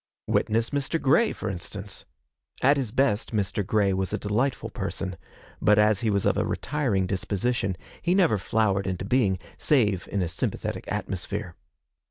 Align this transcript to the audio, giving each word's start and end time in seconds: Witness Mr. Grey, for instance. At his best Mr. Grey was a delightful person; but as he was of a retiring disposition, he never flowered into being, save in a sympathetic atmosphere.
Witness 0.25 0.71
Mr. 0.71 0.99
Grey, 0.99 1.31
for 1.31 1.47
instance. 1.47 2.05
At 2.63 2.75
his 2.75 2.91
best 2.91 3.35
Mr. 3.35 3.63
Grey 3.63 3.93
was 3.93 4.11
a 4.11 4.17
delightful 4.17 4.71
person; 4.71 5.15
but 5.61 5.77
as 5.77 5.99
he 6.01 6.09
was 6.09 6.25
of 6.25 6.37
a 6.37 6.43
retiring 6.43 7.05
disposition, 7.05 7.77
he 8.01 8.15
never 8.15 8.39
flowered 8.39 8.87
into 8.87 9.05
being, 9.05 9.37
save 9.59 10.09
in 10.11 10.23
a 10.23 10.27
sympathetic 10.27 10.85
atmosphere. 10.87 11.55